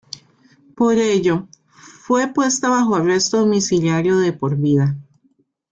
Por 0.75 0.97
ello, 0.97 1.47
fue 1.75 2.33
puesta 2.33 2.69
bajo 2.69 2.95
arresto 2.95 3.37
domiciliario 3.37 4.17
de 4.17 4.33
por 4.33 4.57
vida. 4.57 4.97